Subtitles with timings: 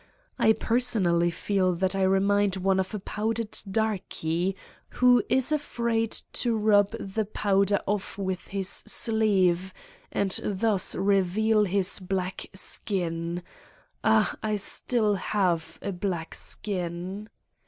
[0.39, 4.55] I personally feel that I re mind one of a powdered darkey,
[4.89, 9.75] who is afraid to rub the powder off with his sleeve
[10.11, 13.43] and thus reveal his black skin...
[14.03, 17.29] ah, I still have a black skin!